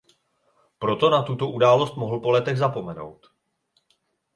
Proto 0.79 1.09
na 1.09 1.21
tuto 1.23 1.49
událost 1.51 1.95
mohl 1.95 2.19
po 2.19 2.31
letech 2.31 2.57
zapomenout. 2.57 3.27